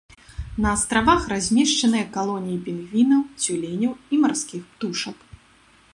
На 0.63 0.69
астравах 0.77 1.21
размешчаныя 1.33 2.05
калоніі 2.17 2.57
пінгвінаў, 2.69 3.21
цюленяў 3.45 3.93
і 4.13 4.23
марскіх 4.23 4.61
птушак. 4.71 5.17